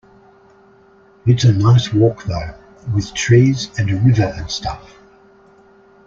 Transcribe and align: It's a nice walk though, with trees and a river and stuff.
It's 1.27 1.43
a 1.43 1.53
nice 1.53 1.93
walk 1.93 2.23
though, 2.23 2.55
with 2.91 3.13
trees 3.13 3.69
and 3.77 3.87
a 3.91 3.97
river 3.99 4.33
and 4.35 4.49
stuff. 4.49 4.95